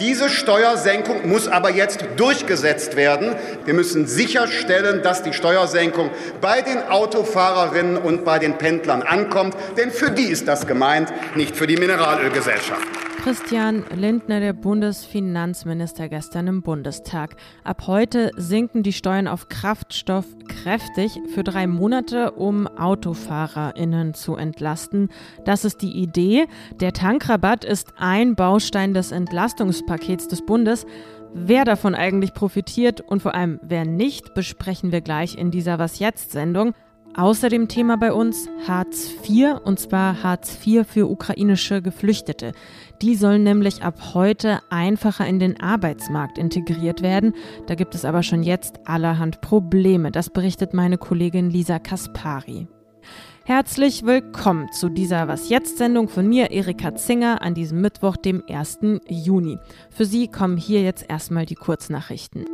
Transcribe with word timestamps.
Diese 0.00 0.30
Steuersenkung 0.30 1.28
muss 1.28 1.46
aber 1.46 1.70
jetzt 1.70 2.04
durchgesetzt 2.16 2.96
werden. 2.96 3.36
Wir 3.64 3.74
müssen 3.74 4.08
sicherstellen, 4.08 5.02
dass 5.04 5.22
die 5.22 5.32
Steuersenkung 5.32 6.10
bei 6.40 6.60
den 6.62 6.82
Autofahrerinnen 6.88 7.96
und 7.98 8.24
bei 8.24 8.40
den 8.40 8.58
Pendlern 8.58 9.02
ankommt, 9.02 9.54
denn 9.76 9.92
für 9.92 10.10
die 10.10 10.24
ist 10.24 10.48
das 10.48 10.66
gemeint, 10.66 11.12
nicht 11.36 11.54
für 11.54 11.68
die 11.68 11.76
Mineralölgesellschaft. 11.76 13.07
Christian 13.28 13.84
Lindner, 13.94 14.40
der 14.40 14.54
Bundesfinanzminister, 14.54 16.08
gestern 16.08 16.46
im 16.46 16.62
Bundestag. 16.62 17.36
Ab 17.62 17.86
heute 17.86 18.30
sinken 18.38 18.82
die 18.82 18.94
Steuern 18.94 19.28
auf 19.28 19.50
Kraftstoff 19.50 20.24
kräftig 20.48 21.20
für 21.34 21.44
drei 21.44 21.66
Monate, 21.66 22.30
um 22.30 22.66
AutofahrerInnen 22.66 24.14
zu 24.14 24.36
entlasten. 24.36 25.10
Das 25.44 25.66
ist 25.66 25.82
die 25.82 25.92
Idee. 25.92 26.46
Der 26.80 26.94
Tankrabatt 26.94 27.66
ist 27.66 27.92
ein 27.98 28.34
Baustein 28.34 28.94
des 28.94 29.12
Entlastungspakets 29.12 30.28
des 30.28 30.46
Bundes. 30.46 30.86
Wer 31.34 31.66
davon 31.66 31.94
eigentlich 31.94 32.32
profitiert 32.32 33.02
und 33.02 33.20
vor 33.20 33.34
allem 33.34 33.60
wer 33.62 33.84
nicht, 33.84 34.32
besprechen 34.32 34.90
wir 34.90 35.02
gleich 35.02 35.36
in 35.36 35.50
dieser 35.50 35.78
Was 35.78 35.98
jetzt 35.98 36.30
Sendung. 36.30 36.72
Außerdem 37.18 37.66
Thema 37.66 37.96
bei 37.96 38.12
uns 38.12 38.48
Hartz 38.68 39.10
IV 39.28 39.56
und 39.64 39.80
zwar 39.80 40.22
Hartz 40.22 40.56
IV 40.64 40.86
für 40.86 41.10
ukrainische 41.10 41.82
Geflüchtete. 41.82 42.52
Die 43.02 43.16
sollen 43.16 43.42
nämlich 43.42 43.82
ab 43.82 44.14
heute 44.14 44.60
einfacher 44.70 45.26
in 45.26 45.40
den 45.40 45.60
Arbeitsmarkt 45.60 46.38
integriert 46.38 47.02
werden. 47.02 47.34
Da 47.66 47.74
gibt 47.74 47.96
es 47.96 48.04
aber 48.04 48.22
schon 48.22 48.44
jetzt 48.44 48.86
allerhand 48.86 49.40
Probleme. 49.40 50.12
Das 50.12 50.30
berichtet 50.30 50.74
meine 50.74 50.96
Kollegin 50.96 51.50
Lisa 51.50 51.80
Kaspari. 51.80 52.68
Herzlich 53.44 54.06
willkommen 54.06 54.70
zu 54.70 54.88
dieser 54.88 55.26
Was 55.26 55.48
jetzt 55.48 55.76
Sendung 55.76 56.08
von 56.08 56.28
mir, 56.28 56.52
Erika 56.52 56.94
Zinger, 56.94 57.42
an 57.42 57.52
diesem 57.52 57.80
Mittwoch, 57.80 58.16
dem 58.16 58.44
1. 58.48 58.78
Juni. 59.08 59.58
Für 59.90 60.04
Sie 60.04 60.28
kommen 60.28 60.56
hier 60.56 60.82
jetzt 60.82 61.04
erstmal 61.08 61.46
die 61.46 61.56
Kurznachrichten. 61.56 62.44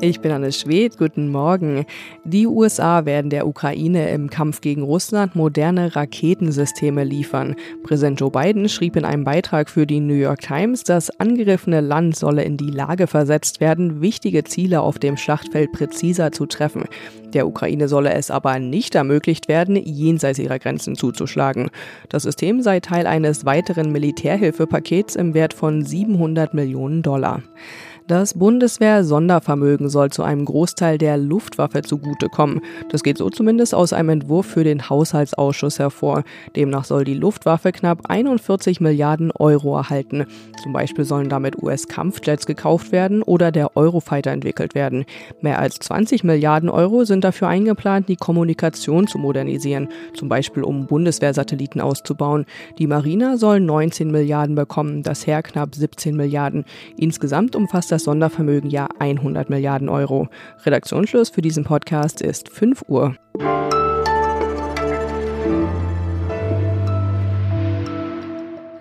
Ich 0.00 0.20
bin 0.20 0.32
Anne 0.32 0.52
Schwedt, 0.52 0.98
guten 0.98 1.28
Morgen. 1.28 1.86
Die 2.24 2.46
USA 2.46 3.06
werden 3.06 3.30
der 3.30 3.46
Ukraine 3.46 4.10
im 4.10 4.28
Kampf 4.28 4.60
gegen 4.60 4.82
Russland 4.82 5.36
moderne 5.36 5.94
Raketensysteme 5.94 7.04
liefern. 7.04 7.54
Präsident 7.84 8.20
Joe 8.20 8.30
Biden 8.30 8.68
schrieb 8.68 8.96
in 8.96 9.04
einem 9.04 9.24
Beitrag 9.24 9.70
für 9.70 9.86
die 9.86 10.00
New 10.00 10.14
York 10.14 10.40
Times, 10.40 10.82
das 10.82 11.08
angegriffene 11.20 11.80
Land 11.80 12.16
solle 12.16 12.42
in 12.42 12.56
die 12.56 12.70
Lage 12.70 13.06
versetzt 13.06 13.60
werden, 13.60 14.00
wichtige 14.00 14.44
Ziele 14.44 14.80
auf 14.80 14.98
dem 14.98 15.16
Schlachtfeld 15.16 15.72
präziser 15.72 16.32
zu 16.32 16.46
treffen. 16.46 16.84
Der 17.32 17.46
Ukraine 17.46 17.88
solle 17.88 18.12
es 18.12 18.30
aber 18.30 18.58
nicht 18.58 18.94
ermöglicht 18.94 19.48
werden, 19.48 19.76
jenseits 19.76 20.38
ihrer 20.38 20.58
Grenzen 20.58 20.96
zuzuschlagen. 20.96 21.70
Das 22.08 22.24
System 22.24 22.62
sei 22.62 22.80
Teil 22.80 23.06
eines 23.06 23.44
weiteren 23.44 23.90
Militärhilfepakets 23.90 25.16
im 25.16 25.34
Wert 25.34 25.54
von 25.54 25.84
700 25.84 26.52
Millionen 26.52 27.02
Dollar. 27.02 27.42
Das 28.06 28.34
Bundeswehr-Sondervermögen 28.34 29.88
soll 29.88 30.10
zu 30.10 30.22
einem 30.22 30.44
Großteil 30.44 30.98
der 30.98 31.16
Luftwaffe 31.16 31.80
zugutekommen. 31.80 32.60
Das 32.90 33.02
geht 33.02 33.16
so 33.16 33.30
zumindest 33.30 33.74
aus 33.74 33.94
einem 33.94 34.10
Entwurf 34.10 34.44
für 34.44 34.62
den 34.62 34.90
Haushaltsausschuss 34.90 35.78
hervor. 35.78 36.22
Demnach 36.54 36.84
soll 36.84 37.04
die 37.04 37.14
Luftwaffe 37.14 37.72
knapp 37.72 38.02
41 38.10 38.82
Milliarden 38.82 39.30
Euro 39.30 39.78
erhalten. 39.78 40.26
Zum 40.62 40.74
Beispiel 40.74 41.06
sollen 41.06 41.30
damit 41.30 41.62
US-Kampfjets 41.62 42.44
gekauft 42.44 42.92
werden 42.92 43.22
oder 43.22 43.50
der 43.50 43.74
Eurofighter 43.74 44.32
entwickelt 44.32 44.74
werden. 44.74 45.06
Mehr 45.40 45.58
als 45.58 45.76
20 45.76 46.24
Milliarden 46.24 46.68
Euro 46.68 47.04
sind 47.04 47.24
dafür 47.24 47.48
eingeplant, 47.48 48.10
die 48.10 48.16
Kommunikation 48.16 49.06
zu 49.06 49.16
modernisieren, 49.16 49.88
zum 50.12 50.28
Beispiel 50.28 50.62
um 50.62 50.86
Bundeswehrsatelliten 50.86 51.80
auszubauen. 51.80 52.44
Die 52.78 52.86
Marine 52.86 53.38
soll 53.38 53.60
19 53.60 54.10
Milliarden 54.10 54.56
bekommen, 54.56 55.02
das 55.02 55.26
Heer 55.26 55.42
knapp 55.42 55.74
17 55.74 56.14
Milliarden. 56.14 56.66
Insgesamt 56.98 57.56
umfasst 57.56 57.93
das 57.94 58.04
Sondervermögen 58.04 58.70
ja 58.70 58.88
100 58.98 59.48
Milliarden 59.48 59.88
Euro. 59.88 60.28
Redaktionsschluss 60.64 61.30
für 61.30 61.42
diesen 61.42 61.62
Podcast 61.62 62.20
ist 62.20 62.48
5 62.48 62.82
Uhr. 62.88 63.14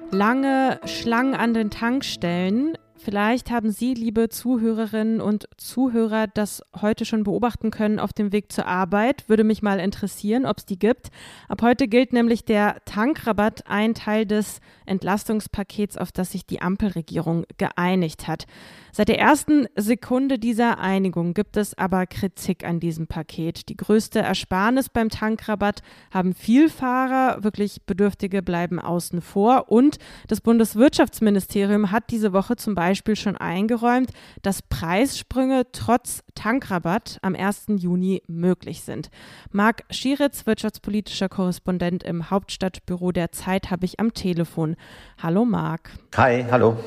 Lange 0.09 0.79
Schlangen 0.85 1.35
an 1.35 1.53
den 1.53 1.69
Tankstellen 1.69 2.75
Vielleicht 3.03 3.51
haben 3.51 3.69
Sie, 3.69 3.93
liebe 3.93 4.29
Zuhörerinnen 4.29 5.19
und 5.19 5.49
Zuhörer, 5.57 6.27
das 6.27 6.63
heute 6.81 7.03
schon 7.03 7.25
beobachten 7.25 7.69
können 7.69 7.99
auf 7.99 8.13
dem 8.13 8.31
Weg 8.31 8.49
zur 8.49 8.65
Arbeit. 8.65 9.27
Würde 9.27 9.43
mich 9.43 9.61
mal 9.61 9.81
interessieren, 9.81 10.45
ob 10.45 10.59
es 10.59 10.65
die 10.65 10.79
gibt. 10.79 11.09
Ab 11.49 11.61
heute 11.63 11.89
gilt 11.89 12.13
nämlich 12.13 12.45
der 12.45 12.77
Tankrabatt, 12.85 13.67
ein 13.67 13.93
Teil 13.93 14.25
des 14.25 14.61
Entlastungspakets, 14.85 15.97
auf 15.97 16.13
das 16.13 16.31
sich 16.31 16.45
die 16.45 16.61
Ampelregierung 16.61 17.43
geeinigt 17.57 18.29
hat. 18.29 18.45
Seit 18.93 19.09
der 19.09 19.19
ersten 19.19 19.65
Sekunde 19.75 20.39
dieser 20.39 20.79
Einigung 20.79 21.33
gibt 21.33 21.57
es 21.57 21.77
aber 21.77 22.05
Kritik 22.05 22.63
an 22.63 22.79
diesem 22.79 23.07
Paket. 23.07 23.67
Die 23.67 23.75
größte 23.75 24.19
Ersparnis 24.19 24.87
beim 24.87 25.09
Tankrabatt 25.09 25.81
haben 26.11 26.33
Vielfahrer, 26.33 27.43
wirklich 27.43 27.81
Bedürftige 27.85 28.41
bleiben 28.41 28.79
außen 28.79 29.19
vor. 29.19 29.69
Und 29.69 29.97
das 30.27 30.39
Bundeswirtschaftsministerium 30.39 31.91
hat 31.91 32.09
diese 32.09 32.31
Woche 32.31 32.55
zum 32.55 32.75
Beispiel 32.75 32.92
schon 32.95 33.37
eingeräumt, 33.37 34.11
dass 34.41 34.61
Preissprünge 34.61 35.67
trotz 35.71 36.23
Tankrabatt 36.35 37.19
am 37.21 37.35
1. 37.35 37.65
Juni 37.77 38.21
möglich 38.27 38.81
sind. 38.81 39.09
Marc 39.51 39.83
Schieritz, 39.89 40.45
wirtschaftspolitischer 40.45 41.29
Korrespondent 41.29 42.03
im 42.03 42.29
Hauptstadtbüro 42.29 43.11
der 43.11 43.31
Zeit, 43.31 43.71
habe 43.71 43.85
ich 43.85 43.99
am 43.99 44.13
Telefon. 44.13 44.75
Hallo 45.21 45.45
Marc. 45.45 45.91
Hi, 46.15 46.45
hallo. 46.49 46.77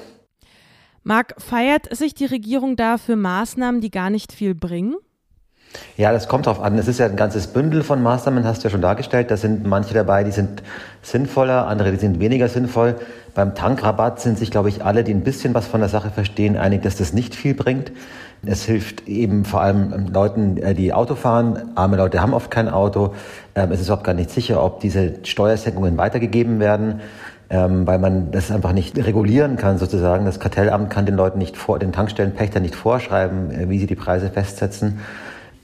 Marc, 1.02 1.40
feiert 1.40 1.94
sich 1.96 2.14
die 2.14 2.24
Regierung 2.24 2.74
da 2.74 2.98
für 2.98 3.14
Maßnahmen, 3.14 3.80
die 3.80 3.92
gar 3.92 4.10
nicht 4.10 4.32
viel 4.32 4.56
bringen? 4.56 4.96
Ja, 5.96 6.12
das 6.12 6.28
kommt 6.28 6.46
drauf 6.46 6.60
an. 6.60 6.78
Es 6.78 6.88
ist 6.88 6.98
ja 6.98 7.06
ein 7.06 7.16
ganzes 7.16 7.48
Bündel 7.48 7.82
von 7.82 8.02
Maßnahmen, 8.02 8.44
hast 8.44 8.62
du 8.62 8.68
ja 8.68 8.70
schon 8.70 8.82
dargestellt. 8.82 9.30
Da 9.30 9.36
sind 9.36 9.66
manche 9.66 9.94
dabei, 9.94 10.24
die 10.24 10.30
sind 10.30 10.62
sinnvoller, 11.02 11.66
andere, 11.66 11.90
die 11.90 11.98
sind 11.98 12.20
weniger 12.20 12.48
sinnvoll. 12.48 12.96
Beim 13.34 13.54
Tankrabatt 13.54 14.20
sind 14.20 14.38
sich, 14.38 14.50
glaube 14.50 14.68
ich, 14.68 14.84
alle, 14.84 15.04
die 15.04 15.12
ein 15.12 15.22
bisschen 15.22 15.54
was 15.54 15.66
von 15.66 15.80
der 15.80 15.88
Sache 15.88 16.10
verstehen, 16.10 16.56
einig, 16.56 16.82
dass 16.82 16.96
das 16.96 17.12
nicht 17.12 17.34
viel 17.34 17.54
bringt. 17.54 17.92
Es 18.44 18.64
hilft 18.64 19.08
eben 19.08 19.44
vor 19.44 19.62
allem 19.62 20.08
Leuten, 20.12 20.58
äh, 20.58 20.74
die 20.74 20.92
Auto 20.92 21.14
fahren. 21.14 21.70
Arme 21.74 21.96
Leute 21.96 22.20
haben 22.20 22.34
oft 22.34 22.50
kein 22.50 22.68
Auto. 22.68 23.14
Ähm, 23.54 23.72
es 23.72 23.80
ist 23.80 23.86
überhaupt 23.86 24.04
gar 24.04 24.14
nicht 24.14 24.30
sicher, 24.30 24.62
ob 24.62 24.80
diese 24.80 25.14
Steuersenkungen 25.24 25.96
weitergegeben 25.96 26.60
werden 26.60 27.00
ähm, 27.48 27.86
weil 27.86 27.98
man 27.98 28.30
das 28.32 28.50
einfach 28.50 28.72
nicht 28.72 28.96
regulieren 28.98 29.56
kann 29.56 29.78
sozusagen. 29.78 30.24
Das 30.24 30.40
Kartellamt 30.40 30.90
kann 30.90 31.06
den 31.06 31.14
Leuten 31.14 31.38
nicht 31.38 31.56
vor, 31.56 31.78
den 31.78 31.92
Tankstellenpächtern 31.92 32.62
nicht 32.62 32.74
vorschreiben, 32.74 33.50
äh, 33.50 33.68
wie 33.68 33.78
sie 33.78 33.86
die 33.86 33.94
Preise 33.94 34.30
festsetzen. 34.30 35.00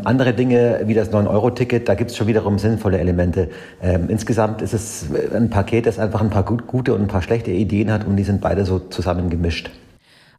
Andere 0.05 0.35
Dinge 0.35 0.83
wie 0.87 0.95
das 0.95 1.13
9-Euro-Ticket, 1.13 1.89
da 1.89 1.95
gibt 1.95 2.11
es 2.11 2.17
schon 2.17 2.27
wiederum 2.27 2.59
sinnvolle 2.59 2.99
Elemente. 2.99 3.51
Ähm, 3.83 4.09
insgesamt 4.09 4.63
ist 4.63 4.73
es 4.73 5.07
ein 5.35 5.51
Paket, 5.51 5.87
das 5.87 5.99
einfach 5.99 6.21
ein 6.21 6.31
paar 6.31 6.45
gut, 6.45 6.67
gute 6.67 6.95
und 6.95 7.03
ein 7.03 7.09
paar 7.09 7.23
schlechte 7.23 7.51
Ideen 7.51 7.91
hat 7.91 8.07
und 8.07 8.17
die 8.17 8.25
sind 8.25 8.41
beide 8.41 8.65
so 8.65 8.79
zusammen 8.79 9.31
gemischt. 9.31 9.71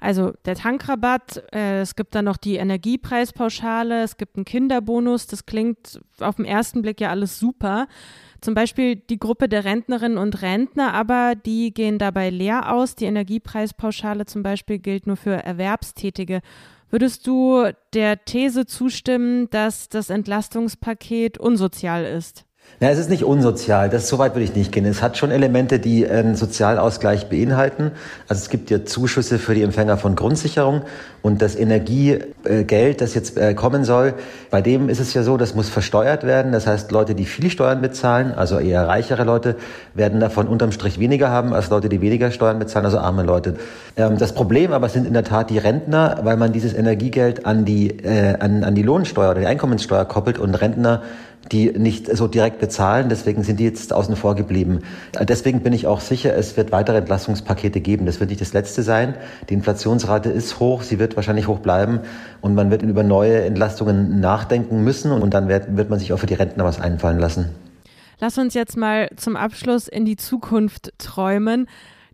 Also 0.04 0.34
der 0.44 0.56
Tankrabatt, 0.56 1.44
äh, 1.54 1.80
es 1.80 1.96
gibt 1.96 2.14
dann 2.14 2.26
noch 2.26 2.36
die 2.36 2.58
Energiepreispauschale, 2.58 4.04
es 4.04 4.18
gibt 4.18 4.36
einen 4.36 4.44
Kinderbonus, 4.44 5.28
das 5.28 5.46
klingt 5.46 6.02
auf 6.20 6.36
den 6.36 6.44
ersten 6.44 6.82
Blick 6.82 7.00
ja 7.00 7.10
alles 7.10 7.40
super. 7.40 7.88
Zum 8.42 8.54
Beispiel 8.54 8.98
die 8.98 9.18
Gruppe 9.18 9.48
der 9.48 9.64
Rentnerinnen 9.64 10.18
und 10.18 10.42
Rentner, 10.42 10.94
aber 10.94 11.36
die 11.36 11.74
gehen 11.74 12.00
dabei 12.00 12.30
leer 12.30 12.74
aus. 12.74 12.96
Die 12.96 13.06
Energiepreispauschale 13.06 14.26
zum 14.26 14.44
Beispiel 14.44 14.80
gilt 14.80 15.08
nur 15.08 15.16
für 15.16 15.32
Erwerbstätige. 15.32 16.42
Würdest 16.94 17.26
du 17.26 17.72
der 17.94 18.24
These 18.24 18.68
zustimmen, 18.68 19.50
dass 19.50 19.90
das 19.90 20.12
Entlastungspaket 20.12 21.40
unsozial 21.40 22.06
ist? 22.06 22.46
Ja, 22.84 22.90
es 22.90 23.00
ist 23.00 23.10
nicht 23.10 23.24
unsozial, 23.24 23.90
das 23.90 24.10
so 24.10 24.18
weit 24.18 24.36
würde 24.36 24.44
ich 24.44 24.56
nicht 24.56 24.74
gehen. 24.74 24.86
Es 24.86 25.02
hat 25.02 25.16
schon 25.16 25.32
Elemente, 25.32 25.80
die 25.80 26.06
einen 26.06 26.36
Sozialausgleich 26.36 27.30
beinhalten. 27.30 27.92
Also 28.28 28.42
es 28.42 28.50
gibt 28.50 28.70
ja 28.70 28.84
Zuschüsse 28.84 29.40
für 29.40 29.56
die 29.56 29.62
Empfänger 29.62 29.96
von 29.96 30.18
Grundsicherung 30.18 30.82
und 31.22 31.42
das 31.42 31.56
Energiegeld, 31.56 33.00
das 33.00 33.14
jetzt 33.14 33.38
äh, 33.38 33.54
kommen 33.54 33.86
soll, 33.86 34.16
bei 34.52 34.62
dem 34.62 34.90
ist 34.90 35.00
es 35.00 35.14
ja 35.14 35.24
so, 35.24 35.38
das 35.38 35.56
muss 35.56 35.70
versteuert 35.70 36.26
werden. 36.26 36.52
Das 36.52 36.68
heißt, 36.68 36.92
Leute, 36.92 37.16
die 37.16 37.24
viel 37.24 37.50
Steuern 37.50 37.82
bezahlen, 37.82 38.34
also 38.34 38.60
eher 38.60 38.86
reichere 38.86 39.24
Leute, 39.24 39.56
werden 39.94 40.20
davon 40.20 40.50
unterm 40.50 40.74
Strich 40.74 41.00
weniger 41.00 41.30
haben 41.30 41.54
als 41.54 41.70
Leute, 41.70 41.88
die 41.88 42.02
weniger 42.02 42.32
Steuern 42.32 42.60
bezahlen, 42.60 42.84
also 42.84 42.98
arme 42.98 43.24
Leute. 43.24 43.56
Ähm, 43.96 44.18
das 44.18 44.34
Problem 44.34 44.74
aber 44.74 44.90
sind 44.90 45.08
in 45.08 45.14
der 45.14 45.24
Tat 45.24 45.52
die 45.52 45.58
Rentner, 45.58 46.20
weil 46.24 46.36
man 46.36 46.52
dieses 46.52 46.74
Energiegeld 46.74 47.46
an 47.46 47.64
die, 47.64 47.92
äh, 48.00 48.38
an, 48.42 48.66
an 48.66 48.76
die 48.76 48.84
Lohnsteuer 48.84 49.32
oder 49.32 49.40
die 49.40 49.48
Einkommenssteuer 49.48 50.04
koppelt 50.04 50.38
und 50.38 50.54
Rentner 50.56 51.02
die 51.52 51.72
nicht 51.72 52.16
so 52.16 52.28
direkt 52.28 52.60
bezahlen. 52.60 53.10
Deswegen 53.10 53.44
sind 53.44 53.60
die 53.60 53.66
jetzt 53.66 53.94
außen 53.94 54.16
vor 54.16 54.36
geblieben. 54.36 54.80
Deswegen 55.20 55.62
bin 55.62 55.74
ich 55.74 55.88
auch 55.88 56.00
sicher, 56.00 56.36
es 56.36 56.56
wird 56.58 56.72
weitere 56.72 56.98
Entlastungspakete 56.98 57.82
geben. 57.82 58.06
Das 58.06 58.20
wird 58.20 58.30
nicht 58.30 58.42
das 58.42 58.54
letzte 58.54 58.84
sein. 58.84 59.16
Die 59.50 59.54
Inflationsrate 59.54 60.30
ist 60.30 60.60
hoch, 60.60 60.84
sie 60.84 61.00
wird 61.00 61.16
wahrscheinlich 61.16 61.48
hoch 61.48 61.60
bleiben 61.60 62.00
und 62.42 62.56
man 62.56 62.72
wird 62.72 62.82
über 62.82 63.04
neue 63.04 63.44
Entlastungen 63.44 64.20
nachdenken 64.20 64.84
müssen 64.84 65.12
und 65.12 65.34
dann 65.34 65.48
wird, 65.48 65.76
wird 65.76 65.90
man 65.90 66.00
sich 66.00 66.14
auch 66.14 66.18
für 66.18 66.28
die 66.28 66.34
Rentner 66.36 66.64
was 66.64 66.80
einfallen 66.80 67.20
lassen. 67.20 67.50
Lass 68.20 68.38
uns 68.38 68.54
jetzt 68.54 68.78
mal 68.78 69.10
zum 69.18 69.36
Abschluss 69.36 69.88
in 69.88 70.06
die 70.06 70.16
Zukunft 70.16 70.94
träumen. 70.98 71.68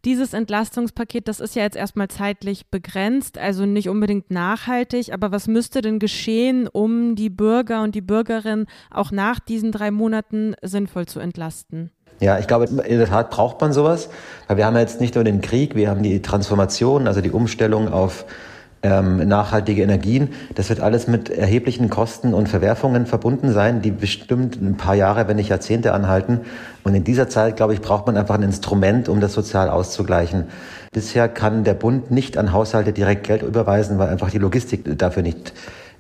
Dieses 0.06 0.34
Entlastungspaket, 0.34 1.28
das 1.28 1.40
ist 1.40 1.56
ja 1.56 1.64
jetzt 1.64 1.76
erstmal 1.76 2.08
zeitlich 2.08 2.68
begrenzt, 2.68 3.38
also 3.38 3.66
nicht 3.66 3.90
unbedingt 3.90 4.32
nachhaltig. 4.32 5.14
Aber 5.14 5.32
was 5.32 5.48
müsste 5.48 5.82
denn 5.82 6.00
geschehen, 6.00 6.68
um 6.68 7.16
die 7.16 7.30
Bürger 7.30 7.84
und 7.84 7.96
die 7.96 8.02
Bürgerinnen 8.02 8.68
auch 8.92 9.12
nach 9.12 9.40
diesen 9.40 9.72
drei 9.72 9.92
Monaten 9.92 10.56
sinnvoll 10.62 11.06
zu 11.06 11.20
entlasten? 11.20 11.92
Ja, 12.22 12.38
ich 12.38 12.48
glaube, 12.48 12.66
in 12.66 12.98
der 12.98 13.08
Tat 13.08 13.30
braucht 13.30 13.62
man 13.62 13.72
sowas, 13.72 14.10
weil 14.48 14.58
wir 14.58 14.66
haben 14.66 14.76
jetzt 14.76 15.00
nicht 15.00 15.16
nur 15.16 15.24
den 15.24 15.40
Krieg, 15.42 15.76
wir 15.76 15.90
haben 15.90 16.04
die 16.04 16.22
Transformation, 16.22 17.08
also 17.08 17.22
die 17.22 17.32
Umstellung 17.32 17.88
auf 17.88 18.26
ähm, 18.82 19.28
nachhaltige 19.28 19.84
Energien. 19.84 20.30
Das 20.56 20.70
wird 20.70 20.80
alles 20.80 21.08
mit 21.08 21.30
erheblichen 21.30 21.90
Kosten 21.90 22.34
und 22.34 22.48
Verwerfungen 22.48 23.06
verbunden 23.06 23.52
sein, 23.52 23.82
die 23.82 23.92
bestimmt 23.92 24.62
ein 24.62 24.78
paar 24.78 24.96
Jahre, 24.96 25.28
wenn 25.28 25.36
nicht 25.36 25.50
Jahrzehnte 25.50 25.94
anhalten. 25.94 26.42
Und 26.84 26.96
in 26.96 27.04
dieser 27.04 27.28
Zeit, 27.30 27.58
glaube 27.58 27.74
ich, 27.74 27.82
braucht 27.82 28.08
man 28.08 28.16
einfach 28.18 28.36
ein 28.36 28.44
Instrument, 28.44 29.10
um 29.10 29.20
das 29.20 29.34
sozial 29.34 29.70
auszugleichen. 29.70 30.46
Bisher 30.92 31.28
kann 31.28 31.64
der 31.64 31.74
Bund 31.74 32.10
nicht 32.10 32.38
an 32.38 32.54
Haushalte 32.54 32.94
direkt 32.94 33.28
Geld 33.28 33.44
überweisen, 33.44 34.00
weil 34.00 34.10
einfach 34.10 34.32
die 34.32 34.40
Logistik 34.40 34.98
dafür 34.98 35.24
nicht 35.24 35.54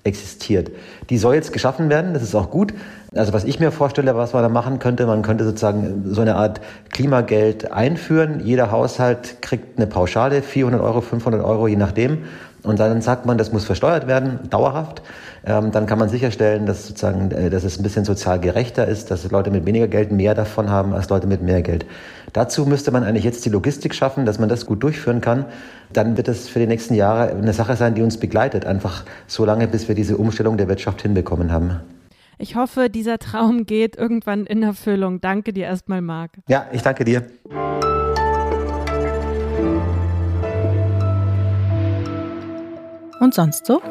existiert. 0.03 0.71
Die 1.09 1.17
soll 1.17 1.35
jetzt 1.35 1.51
geschaffen 1.51 1.89
werden, 1.89 2.13
das 2.13 2.23
ist 2.23 2.35
auch 2.35 2.49
gut. 2.49 2.73
Also 3.13 3.33
was 3.33 3.43
ich 3.43 3.59
mir 3.59 3.71
vorstelle, 3.71 4.15
was 4.15 4.33
man 4.33 4.43
da 4.43 4.49
machen 4.49 4.79
könnte, 4.79 5.05
man 5.05 5.23
könnte 5.23 5.43
sozusagen 5.43 6.03
so 6.05 6.21
eine 6.21 6.35
Art 6.35 6.61
Klimageld 6.91 7.71
einführen. 7.71 8.39
Jeder 8.43 8.71
Haushalt 8.71 9.41
kriegt 9.41 9.77
eine 9.77 9.87
Pauschale, 9.87 10.41
400 10.41 10.81
Euro, 10.81 11.01
500 11.01 11.43
Euro, 11.43 11.67
je 11.67 11.75
nachdem. 11.75 12.19
Und 12.63 12.79
dann 12.79 13.01
sagt 13.01 13.25
man, 13.25 13.37
das 13.37 13.51
muss 13.53 13.65
versteuert 13.65 14.07
werden, 14.07 14.49
dauerhaft. 14.49 15.01
Ähm, 15.45 15.71
dann 15.71 15.85
kann 15.85 15.97
man 15.97 16.09
sicherstellen, 16.09 16.65
dass 16.65 16.87
sozusagen, 16.87 17.31
äh, 17.31 17.49
dass 17.49 17.63
es 17.63 17.79
ein 17.79 17.83
bisschen 17.83 18.05
sozial 18.05 18.39
gerechter 18.39 18.87
ist, 18.87 19.09
dass 19.11 19.29
Leute 19.31 19.51
mit 19.51 19.65
weniger 19.65 19.87
Geld 19.87 20.11
mehr 20.11 20.35
davon 20.35 20.69
haben 20.69 20.93
als 20.93 21.09
Leute 21.09 21.27
mit 21.27 21.41
mehr 21.41 21.61
Geld. 21.61 21.85
Dazu 22.33 22.65
müsste 22.65 22.91
man 22.91 23.03
eigentlich 23.03 23.23
jetzt 23.23 23.45
die 23.45 23.49
Logistik 23.49 23.95
schaffen, 23.95 24.25
dass 24.25 24.39
man 24.39 24.49
das 24.49 24.65
gut 24.65 24.83
durchführen 24.83 25.21
kann. 25.21 25.45
Dann 25.93 26.17
wird 26.17 26.27
es 26.27 26.49
für 26.49 26.59
die 26.59 26.67
nächsten 26.67 26.93
Jahre 26.93 27.31
eine 27.31 27.53
Sache 27.53 27.75
sein, 27.75 27.95
die 27.95 28.01
uns 28.01 28.17
begleitet, 28.17 28.65
einfach 28.65 29.05
so 29.27 29.45
lange, 29.45 29.67
bis 29.67 29.87
wir 29.87 29.95
diese 29.95 30.17
Umstellung 30.17 30.57
der 30.57 30.67
Wirtschaft 30.67 31.01
hinbekommen 31.01 31.51
haben. 31.51 31.79
Ich 32.37 32.55
hoffe, 32.55 32.89
dieser 32.89 33.17
Traum 33.17 33.65
geht 33.65 33.97
irgendwann 33.97 34.45
in 34.45 34.63
Erfüllung. 34.63 35.19
Danke 35.19 35.51
dir 35.51 35.65
erstmal, 35.65 36.01
Marc. 36.01 36.31
Ja, 36.47 36.67
ich 36.71 36.81
danke 36.81 37.03
dir. 37.03 37.23
Und 43.19 43.33
sonst 43.33 43.65
so? 43.65 43.81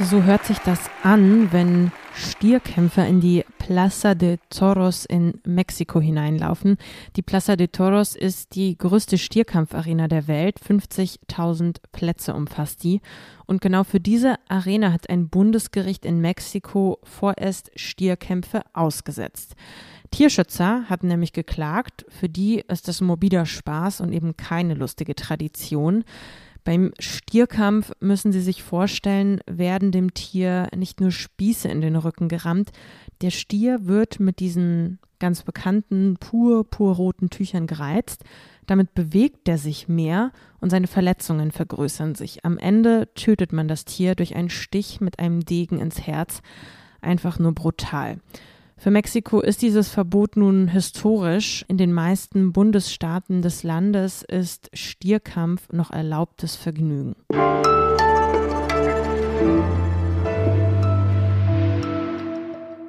So 0.00 0.22
hört 0.22 0.44
sich 0.44 0.58
das 0.58 0.90
an, 1.02 1.52
wenn 1.52 1.90
Stierkämpfer 2.14 3.06
in 3.06 3.20
die 3.20 3.44
Plaza 3.58 4.14
de 4.14 4.38
Toros 4.50 5.04
in 5.04 5.40
Mexiko 5.44 6.00
hineinlaufen. 6.00 6.76
Die 7.16 7.22
Plaza 7.22 7.56
de 7.56 7.66
Toros 7.66 8.14
ist 8.14 8.54
die 8.54 8.76
größte 8.76 9.18
Stierkampfarena 9.18 10.06
der 10.06 10.28
Welt. 10.28 10.58
50.000 10.60 11.76
Plätze 11.92 12.34
umfasst 12.34 12.84
die. 12.84 13.00
Und 13.46 13.60
genau 13.60 13.84
für 13.84 14.00
diese 14.00 14.36
Arena 14.48 14.92
hat 14.92 15.10
ein 15.10 15.28
Bundesgericht 15.28 16.04
in 16.04 16.20
Mexiko 16.20 16.98
vorerst 17.02 17.70
Stierkämpfe 17.74 18.62
ausgesetzt. 18.72 19.54
Tierschützer 20.10 20.84
hatten 20.88 21.08
nämlich 21.08 21.32
geklagt, 21.32 22.06
für 22.08 22.28
die 22.28 22.62
ist 22.68 22.88
das 22.88 23.00
morbider 23.00 23.46
Spaß 23.46 24.00
und 24.00 24.12
eben 24.12 24.36
keine 24.36 24.74
lustige 24.74 25.14
Tradition. 25.14 26.04
Beim 26.64 26.92
Stierkampf 26.98 27.92
müssen 28.00 28.32
Sie 28.32 28.40
sich 28.40 28.62
vorstellen, 28.64 29.40
werden 29.46 29.92
dem 29.92 30.14
Tier 30.14 30.68
nicht 30.74 31.00
nur 31.00 31.12
Spieße 31.12 31.68
in 31.68 31.80
den 31.80 31.94
Rücken 31.94 32.28
gerammt, 32.28 32.72
der 33.20 33.30
Stier 33.30 33.86
wird 33.86 34.18
mit 34.18 34.40
diesen 34.40 34.98
ganz 35.18 35.42
bekannten 35.42 36.16
pur, 36.18 36.68
pur 36.68 36.96
roten 36.96 37.30
Tüchern 37.30 37.66
gereizt. 37.66 38.24
Damit 38.66 38.94
bewegt 38.94 39.48
er 39.48 39.58
sich 39.58 39.86
mehr 39.86 40.32
und 40.60 40.70
seine 40.70 40.88
Verletzungen 40.88 41.52
vergrößern 41.52 42.14
sich. 42.16 42.44
Am 42.44 42.58
Ende 42.58 43.08
tötet 43.14 43.52
man 43.52 43.68
das 43.68 43.84
Tier 43.84 44.14
durch 44.14 44.34
einen 44.34 44.50
Stich 44.50 45.00
mit 45.00 45.18
einem 45.18 45.44
Degen 45.44 45.78
ins 45.78 46.00
Herz. 46.06 46.42
Einfach 47.00 47.38
nur 47.38 47.52
brutal. 47.52 48.18
Für 48.78 48.90
Mexiko 48.90 49.40
ist 49.40 49.62
dieses 49.62 49.88
Verbot 49.88 50.36
nun 50.36 50.68
historisch. 50.68 51.64
In 51.66 51.78
den 51.78 51.92
meisten 51.92 52.52
Bundesstaaten 52.52 53.40
des 53.40 53.62
Landes 53.62 54.22
ist 54.22 54.68
Stierkampf 54.74 55.72
noch 55.72 55.90
erlaubtes 55.90 56.56
Vergnügen. 56.56 57.16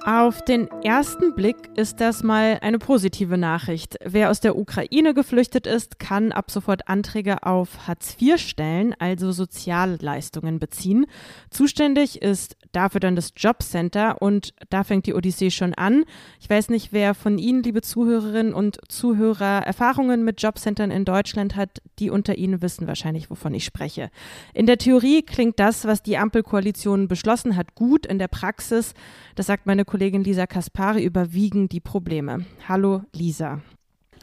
Auf 0.10 0.42
den 0.42 0.70
ersten 0.84 1.36
Blick 1.36 1.58
ist 1.76 2.00
das 2.00 2.24
mal 2.24 2.60
eine 2.62 2.80
positive 2.80 3.38
Nachricht. 3.38 3.98
Wer 4.06 4.30
aus 4.30 4.40
der 4.40 4.58
Ukraine 4.58 5.14
geflüchtet 5.14 5.68
ist, 5.68 6.00
kann 6.00 6.32
ab 6.32 6.50
sofort 6.50 6.88
Anträge 6.88 7.44
auf 7.44 7.90
Hartz 7.90 8.16
IV 8.18 8.38
stellen, 8.38 8.96
also 9.00 9.34
Sozialleistungen 9.34 10.60
beziehen. 10.60 11.08
Zuständig 11.50 12.22
ist 12.22 12.56
dafür 12.72 13.02
dann 13.02 13.18
das 13.18 13.34
Jobcenter 13.36 14.22
und 14.22 14.54
da 14.70 14.86
fängt 14.86 15.08
die 15.08 15.14
Odyssee 15.14 15.52
schon 15.52 15.74
an. 15.74 16.06
Ich 16.40 16.50
weiß 16.50 16.70
nicht, 16.70 16.94
wer 16.94 17.14
von 17.14 17.38
Ihnen, 17.38 17.62
liebe 17.62 17.82
Zuhörerinnen 17.82 18.54
und 18.54 18.80
Zuhörer, 18.88 19.64
Erfahrungen 19.66 20.24
mit 20.24 20.42
Jobcentern 20.42 20.90
in 20.90 21.04
Deutschland 21.04 21.58
hat. 21.58 21.82
Die 22.00 22.10
unter 22.10 22.38
Ihnen 22.38 22.62
wissen 22.62 22.88
wahrscheinlich, 22.88 23.30
wovon 23.30 23.54
ich 23.54 23.66
spreche. 23.66 24.10
In 24.54 24.66
der 24.66 24.78
Theorie 24.78 25.24
klingt 25.24 25.60
das, 25.60 25.86
was 25.86 26.04
die 26.04 26.18
Ampelkoalition 26.18 27.08
beschlossen 27.08 27.56
hat, 27.56 27.76
gut. 27.76 28.06
In 28.06 28.20
der 28.20 28.28
Praxis, 28.28 28.94
das 29.36 29.48
sagt 29.48 29.66
meine 29.66 29.86
Kollegin 29.86 30.24
Lisa 30.24 30.46
Kaspari 30.48 31.04
überwiegen 31.04 31.70
die 31.70 31.80
Probleme. 31.80 32.46
Hallo 32.68 33.02
Lisa. 33.14 33.62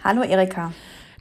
Hallo 0.03 0.23
Erika. 0.23 0.73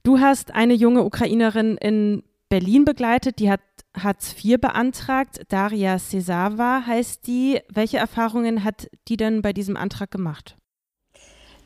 Du 0.03 0.19
hast 0.19 0.53
eine 0.53 0.73
junge 0.73 1.03
Ukrainerin 1.03 1.77
in 1.77 2.23
Berlin 2.49 2.85
begleitet, 2.85 3.39
die 3.39 3.49
hat 3.49 3.61
Hartz 3.97 4.35
IV 4.43 4.59
beantragt. 4.59 5.41
Daria 5.49 5.97
Cesava 5.97 6.83
heißt 6.85 7.25
die. 7.25 7.61
Welche 7.73 7.97
Erfahrungen 7.97 8.63
hat 8.63 8.89
die 9.07 9.17
denn 9.17 9.41
bei 9.41 9.53
diesem 9.53 9.77
Antrag 9.77 10.11
gemacht? 10.11 10.55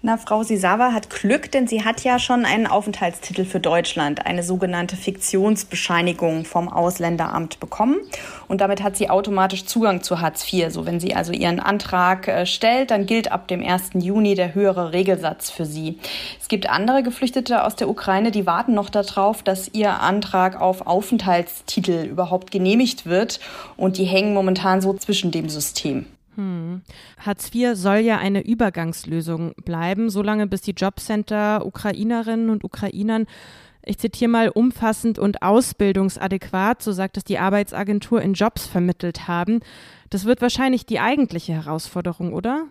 Na, 0.04 0.16
Frau 0.18 0.44
Sisawa 0.44 0.94
hat 0.94 1.10
Glück, 1.10 1.52
denn 1.52 1.66
sie 1.66 1.84
hat 1.84 2.04
ja 2.04 2.20
schon 2.20 2.46
einen 2.46 2.68
Aufenthaltstitel 2.68 3.46
für 3.46 3.60
Deutschland, 3.60 4.28
eine 4.28 4.44
sogenannte 4.44 4.96
Fiktionsbescheinigung 4.96 6.46
vom 6.46 6.70
Ausländeramt 6.70 7.60
bekommen. 7.60 7.98
Und 8.48 8.62
damit 8.62 8.84
hat 8.84 8.96
sie 8.96 9.10
automatisch 9.10 9.66
Zugang 9.66 10.04
zu 10.04 10.22
Hartz 10.22 10.46
IV. 10.54 10.70
So, 10.70 10.86
wenn 10.86 11.00
sie 11.00 11.16
also 11.16 11.34
ihren 11.34 11.60
Antrag 11.60 12.28
äh, 12.28 12.46
stellt, 12.46 12.92
dann 12.92 13.08
gilt 13.08 13.32
ab 13.32 13.48
dem 13.48 13.64
1. 13.64 13.90
Juni 13.96 14.36
der 14.36 14.54
höhere 14.54 14.94
Regelsatz 14.94 15.50
für 15.50 15.66
sie. 15.66 15.98
Es 16.40 16.48
gibt 16.48 16.70
andere 16.70 17.02
Geflüchtete 17.02 17.64
aus 17.64 17.76
der 17.76 17.90
Ukraine, 17.90 18.30
die 18.30 18.46
warten 18.46 18.76
noch 18.76 18.92
darauf, 18.92 19.42
dass 19.42 19.74
ihr 19.74 20.00
Antrag 20.00 20.62
auf 20.62 20.86
Aufenthaltstitel 20.86 22.06
überhaupt 22.06 22.52
genehmigt 22.52 23.08
wird. 23.08 23.40
Und 23.78 23.98
die 23.98 24.06
hängen 24.06 24.36
momentan 24.36 24.80
so 24.80 24.94
zwischen 24.94 25.32
dem 25.32 25.50
System. 25.50 26.06
Hm. 26.38 26.84
Hartz 27.20 27.54
IV 27.54 27.72
soll 27.74 27.98
ja 27.98 28.18
eine 28.18 28.46
Übergangslösung 28.46 29.54
bleiben, 29.66 30.10
solange 30.10 30.48
bis 30.48 30.62
die 30.62 30.72
Jobcenter 30.72 31.66
Ukrainerinnen 31.66 32.50
und 32.50 32.64
Ukrainern 32.64 33.26
ich 33.90 33.98
zitiere 34.00 34.30
mal, 34.30 34.50
umfassend 34.50 35.18
und 35.18 35.42
ausbildungsadäquat, 35.42 36.82
so 36.84 36.92
sagt 36.92 37.16
es 37.16 37.24
die 37.24 37.40
Arbeitsagentur, 37.40 38.22
in 38.22 38.34
Jobs 38.34 38.68
vermittelt 38.68 39.30
haben. 39.30 39.62
Das 40.10 40.26
wird 40.26 40.42
wahrscheinlich 40.42 40.86
die 40.86 41.00
eigentliche 41.00 41.54
Herausforderung, 41.54 42.34
oder? 42.34 42.66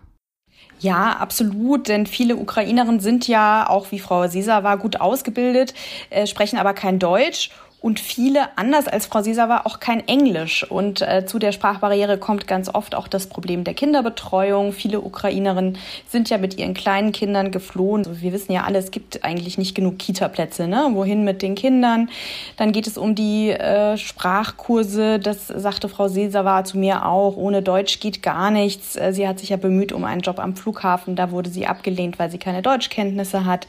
Ja, 0.79 1.13
absolut, 1.13 1.87
denn 1.87 2.05
viele 2.05 2.35
Ukrainerinnen 2.35 2.99
sind 2.99 3.27
ja, 3.27 3.67
auch 3.67 3.91
wie 3.91 3.99
Frau 3.99 4.27
Sisa 4.27 4.63
war, 4.63 4.77
gut 4.77 5.01
ausgebildet, 5.01 5.73
äh, 6.11 6.27
sprechen 6.27 6.59
aber 6.59 6.73
kein 6.73 6.99
Deutsch 6.99 7.49
und 7.79 7.99
viele, 7.99 8.57
anders 8.57 8.87
als 8.87 9.05
Frau 9.05 9.21
Sieser 9.21 9.65
auch 9.65 9.79
kein 9.79 10.07
Englisch. 10.07 10.69
Und 10.69 11.03
äh, 11.03 11.27
zu 11.27 11.37
der 11.37 11.51
Sprachbarriere 11.51 12.17
kommt 12.17 12.47
ganz 12.47 12.73
oft 12.73 12.95
auch 12.95 13.07
das 13.07 13.27
Problem 13.27 13.63
der 13.63 13.75
Kinderbetreuung. 13.75 14.73
Viele 14.73 14.99
Ukrainerinnen 14.99 15.77
sind 16.09 16.31
ja 16.31 16.39
mit 16.39 16.57
ihren 16.57 16.73
kleinen 16.73 17.11
Kindern 17.11 17.51
geflohen. 17.51 18.07
Also 18.07 18.21
wir 18.21 18.33
wissen 18.33 18.51
ja 18.51 18.63
alle, 18.63 18.79
es 18.79 18.89
gibt 18.89 19.23
eigentlich 19.23 19.59
nicht 19.59 19.75
genug 19.75 19.99
Kita-Plätze. 19.99 20.67
Ne? 20.67 20.89
Wohin 20.93 21.23
mit 21.23 21.43
den 21.43 21.53
Kindern? 21.53 22.09
Dann 22.57 22.71
geht 22.71 22.87
es 22.87 22.97
um 22.97 23.13
die 23.13 23.51
äh, 23.51 23.95
Sprachkurse. 23.95 25.19
Das 25.19 25.45
sagte 25.45 25.87
Frau 25.87 26.07
Sesawa 26.07 26.63
zu 26.63 26.79
mir 26.79 27.05
auch. 27.05 27.37
Ohne 27.37 27.61
Deutsch 27.61 27.99
geht 27.99 28.23
gar 28.23 28.49
nichts. 28.49 28.95
Äh, 28.95 29.13
sie 29.13 29.27
hat 29.27 29.37
sich 29.37 29.49
ja 29.49 29.57
bemüht 29.57 29.91
um 29.91 30.03
einen 30.03 30.21
Job 30.21 30.39
am 30.39 30.55
Flughafen. 30.55 31.15
Da 31.15 31.29
wurde 31.29 31.51
sie 31.51 31.67
abgelehnt, 31.67 32.17
weil 32.17 32.31
sie 32.31 32.39
keine 32.39 32.63
Deutschkenntnisse 32.63 33.45
hat. 33.45 33.67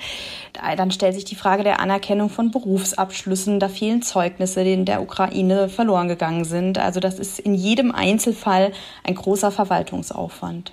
Dann 0.79 0.91
stellt 0.91 1.15
sich 1.15 1.27
die 1.27 1.37
Frage 1.37 1.63
der 1.63 1.79
Anerkennung 1.79 2.31
von 2.31 2.51
Berufsabschlüssen. 2.51 3.61
Da 3.61 3.69
fehlen 3.69 3.98
Zeugnisse, 4.03 4.65
die 4.65 4.73
in 4.73 4.85
der 4.85 5.03
Ukraine 5.03 5.69
verloren 5.69 6.09
gegangen 6.09 6.45
sind. 6.45 6.79
Also 6.79 7.01
das 7.01 7.19
ist 7.19 7.39
in 7.39 7.55
jedem 7.55 7.93
Einzelfall 7.93 8.73
ein 9.05 9.15
großer 9.15 9.51
Verwaltungsaufwand. 9.51 10.73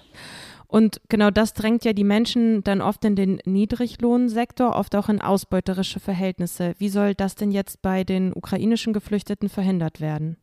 Und 0.68 1.00
genau 1.10 1.32
das 1.32 1.54
drängt 1.54 1.86
ja 1.86 1.94
die 1.94 2.04
Menschen 2.04 2.64
dann 2.64 2.82
oft 2.82 3.06
in 3.06 3.16
den 3.16 3.40
Niedriglohnsektor, 3.46 4.76
oft 4.76 4.96
auch 4.96 5.10
in 5.10 5.22
ausbeuterische 5.22 6.00
Verhältnisse. 6.00 6.74
Wie 6.80 6.90
soll 6.90 7.14
das 7.16 7.36
denn 7.36 7.52
jetzt 7.52 7.82
bei 7.82 8.04
den 8.04 8.34
ukrainischen 8.34 8.92
Geflüchteten 8.92 9.48
verhindert 9.48 10.02
werden? 10.02 10.38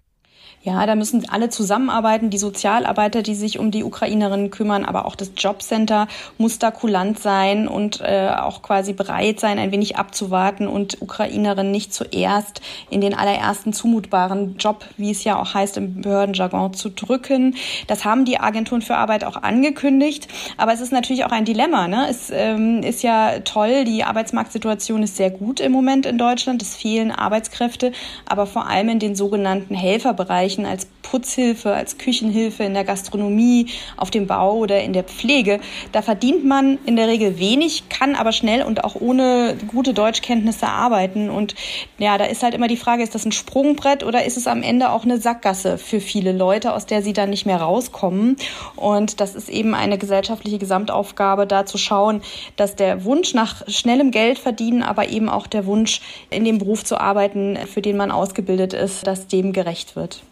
Ja, 0.65 0.87
da 0.87 0.95
müssen 0.95 1.29
alle 1.29 1.49
zusammenarbeiten, 1.49 2.31
die 2.31 2.39
Sozialarbeiter, 2.39 3.23
die 3.23 3.35
sich 3.35 3.59
um 3.59 3.73
die 3.73 3.83
Ukrainerinnen 3.83 4.53
kümmern, 4.53 4.85
aber 4.85 5.07
auch 5.07 5.17
das 5.17 5.33
Jobcenter 5.37 6.07
muss 6.39 6.61
da 6.61 6.71
kulant 6.71 7.19
sein 7.19 7.67
und 7.67 8.01
äh, 8.01 8.29
auch 8.29 8.63
quasi 8.63 8.93
bereit 8.93 9.41
sein, 9.41 9.59
ein 9.59 9.73
wenig 9.73 9.97
abzuwarten 9.97 10.69
und 10.69 11.03
Ukrainerinnen 11.03 11.73
nicht 11.73 11.93
zuerst 11.93 12.61
in 12.91 13.01
den 13.01 13.13
allerersten 13.13 13.73
zumutbaren 13.73 14.57
Job, 14.57 14.85
wie 14.97 15.11
es 15.11 15.25
ja 15.25 15.37
auch 15.41 15.53
heißt 15.53 15.79
im 15.79 16.01
Behördenjargon, 16.01 16.75
zu 16.75 16.91
drücken. 16.91 17.57
Das 17.89 18.05
haben 18.05 18.25
die 18.25 18.39
Agenturen 18.39 18.83
für 18.83 18.95
Arbeit 18.95 19.25
auch 19.25 19.43
angekündigt, 19.43 20.29
aber 20.59 20.73
es 20.73 20.81
ist 20.81 20.93
natürlich 20.93 21.25
auch 21.25 21.33
ein 21.33 21.45
Dilemma. 21.45 21.89
Ne? 21.89 22.07
Es 22.09 22.31
ähm, 22.31 22.85
ist 22.85 23.03
ja 23.03 23.41
toll, 23.41 23.85
die 23.85 24.05
Arbeitsmarktsituation 24.05 25.03
ist 25.03 25.17
sehr 25.17 25.31
gut 25.31 25.59
im 25.59 25.73
Moment 25.73 26.07
in 26.07 26.19
Deutschland, 26.19 26.63
es 26.63 26.77
fehlen 26.77 27.11
Arbeitskräfte, 27.11 27.91
aber 28.29 28.47
vor 28.47 28.69
allem 28.69 28.89
in 28.89 29.01
den 29.01 29.17
sogenannten 29.17 29.75
Helferbereichen 29.75 30.32
Bereichen 30.33 30.65
als 30.65 30.87
Putzhilfe, 31.03 31.75
als 31.75 31.99
Küchenhilfe 31.99 32.65
in 32.65 32.75
der 32.75 32.85
Gastronomie, 32.85 33.67
auf 33.97 34.11
dem 34.11 34.27
Bau 34.27 34.57
oder 34.57 34.83
in 34.83 34.93
der 34.93 35.05
Pflege. 35.05 35.61
Da 35.93 36.03
verdient 36.03 36.45
man 36.45 36.79
in 36.87 36.97
der 36.97 37.09
Regel 37.09 37.39
wenig, 37.39 37.89
kann 37.89 38.15
aber 38.15 38.33
schnell 38.33 38.63
und 38.63 38.85
auch 38.85 38.95
ohne 38.95 39.57
gute 39.69 39.95
Deutschkenntnisse 39.95 40.67
arbeiten. 40.69 41.31
Und 41.31 41.55
ja, 41.99 42.19
da 42.19 42.25
ist 42.25 42.43
halt 42.43 42.55
immer 42.55 42.69
die 42.69 42.77
Frage, 42.77 43.03
ist 43.03 43.15
das 43.15 43.25
ein 43.25 43.33
Sprungbrett 43.33 44.05
oder 44.05 44.25
ist 44.25 44.37
es 44.37 44.47
am 44.47 44.63
Ende 44.63 44.91
auch 44.91 45.05
eine 45.05 45.19
Sackgasse 45.19 45.79
für 45.79 46.01
viele 46.01 46.33
Leute, 46.33 46.73
aus 46.73 46.87
der 46.87 47.03
sie 47.03 47.13
dann 47.13 47.31
nicht 47.31 47.47
mehr 47.47 47.61
rauskommen? 47.61 48.37
Und 48.77 49.21
das 49.21 49.35
ist 49.35 49.49
eben 49.49 49.75
eine 49.75 49.99
gesellschaftliche 49.99 50.59
Gesamtaufgabe, 50.59 51.47
da 51.47 51.67
zu 51.67 51.79
schauen, 51.79 52.23
dass 52.57 52.77
der 52.77 53.05
Wunsch 53.05 53.35
nach 53.35 53.67
schnellem 53.69 54.11
Geld 54.11 54.39
verdienen, 54.39 54.83
aber 54.83 55.09
eben 55.09 55.29
auch 55.29 55.47
der 55.47 55.67
Wunsch, 55.67 56.01
in 56.31 56.45
dem 56.45 56.59
Beruf 56.59 56.85
zu 56.85 57.01
arbeiten, 57.01 57.59
für 57.67 57.83
den 57.83 57.97
man 57.97 58.11
ausgebildet 58.11 58.73
ist, 58.73 59.07
dass 59.07 59.27
dem 59.27 59.53
gerecht 59.53 59.97
wird. 59.97 60.23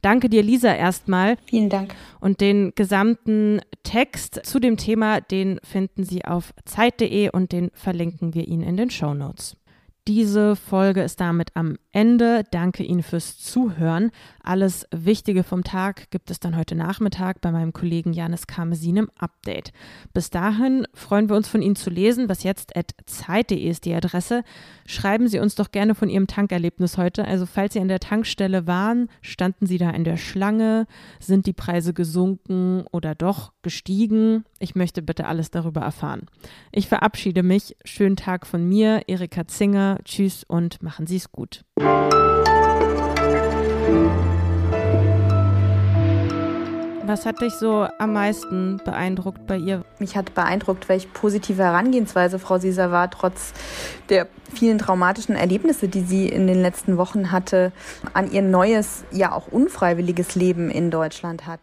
Danke 0.00 0.28
dir, 0.28 0.42
Lisa, 0.42 0.74
erstmal. 0.74 1.36
Vielen 1.44 1.68
Dank. 1.68 1.94
Und 2.20 2.40
den 2.40 2.72
gesamten 2.74 3.60
Text 3.82 4.40
zu 4.44 4.58
dem 4.58 4.76
Thema, 4.76 5.20
den 5.20 5.60
finden 5.62 6.04
Sie 6.04 6.24
auf 6.24 6.54
zeit.de 6.64 7.30
und 7.30 7.52
den 7.52 7.70
verlinken 7.74 8.34
wir 8.34 8.48
Ihnen 8.48 8.62
in 8.62 8.76
den 8.76 8.90
Show 8.90 9.14
Notes. 9.14 9.56
Diese 10.08 10.56
Folge 10.56 11.00
ist 11.00 11.20
damit 11.20 11.52
am 11.54 11.76
Ende. 11.92 12.42
Danke 12.50 12.82
Ihnen 12.82 13.04
fürs 13.04 13.38
Zuhören. 13.38 14.10
Alles 14.42 14.84
Wichtige 14.90 15.44
vom 15.44 15.62
Tag 15.62 16.10
gibt 16.10 16.28
es 16.32 16.40
dann 16.40 16.56
heute 16.56 16.74
Nachmittag 16.74 17.40
bei 17.40 17.52
meinem 17.52 17.72
Kollegen 17.72 18.12
Janis 18.12 18.48
Karmesin 18.48 18.96
im 18.96 19.10
Update. 19.16 19.72
Bis 20.12 20.30
dahin 20.30 20.88
freuen 20.92 21.28
wir 21.28 21.36
uns 21.36 21.46
von 21.46 21.62
Ihnen 21.62 21.76
zu 21.76 21.88
lesen. 21.88 22.28
Was 22.28 22.42
jetzt 22.42 22.76
at 22.76 22.94
zeit.de 23.06 23.56
ist 23.56 23.84
die 23.84 23.94
Adresse. 23.94 24.42
Schreiben 24.86 25.28
Sie 25.28 25.38
uns 25.38 25.54
doch 25.54 25.70
gerne 25.70 25.94
von 25.94 26.08
Ihrem 26.08 26.26
Tankerlebnis 26.26 26.98
heute. 26.98 27.24
Also 27.24 27.46
falls 27.46 27.74
Sie 27.74 27.80
an 27.80 27.86
der 27.86 28.00
Tankstelle 28.00 28.66
waren, 28.66 29.08
standen 29.20 29.66
Sie 29.66 29.78
da 29.78 29.90
in 29.90 30.02
der 30.02 30.16
Schlange? 30.16 30.88
Sind 31.20 31.46
die 31.46 31.52
Preise 31.52 31.94
gesunken 31.94 32.84
oder 32.90 33.14
doch 33.14 33.52
gestiegen? 33.62 34.44
Ich 34.58 34.74
möchte 34.74 35.00
bitte 35.00 35.26
alles 35.26 35.52
darüber 35.52 35.82
erfahren. 35.82 36.26
Ich 36.72 36.88
verabschiede 36.88 37.44
mich. 37.44 37.76
Schönen 37.84 38.16
Tag 38.16 38.48
von 38.48 38.68
mir, 38.68 39.02
Erika 39.06 39.46
Zinger. 39.46 39.91
Tschüss 40.04 40.44
und 40.44 40.82
machen 40.82 41.06
Sie 41.06 41.16
es 41.16 41.30
gut. 41.32 41.64
Was 47.04 47.26
hat 47.26 47.40
dich 47.40 47.54
so 47.54 47.88
am 47.98 48.12
meisten 48.12 48.80
beeindruckt 48.84 49.46
bei 49.46 49.56
ihr? 49.56 49.84
Mich 49.98 50.16
hat 50.16 50.34
beeindruckt, 50.34 50.88
welche 50.88 51.08
positive 51.08 51.62
Herangehensweise 51.62 52.38
Frau 52.38 52.58
Sieser 52.58 52.92
war, 52.92 53.10
trotz 53.10 53.52
der 54.08 54.28
vielen 54.54 54.78
traumatischen 54.78 55.34
Erlebnisse, 55.34 55.88
die 55.88 56.02
sie 56.02 56.28
in 56.28 56.46
den 56.46 56.62
letzten 56.62 56.96
Wochen 56.96 57.32
hatte, 57.32 57.72
an 58.14 58.30
ihr 58.30 58.42
neues, 58.42 59.04
ja 59.10 59.32
auch 59.32 59.48
unfreiwilliges 59.48 60.36
Leben 60.36 60.70
in 60.70 60.90
Deutschland 60.90 61.46
hat. 61.46 61.60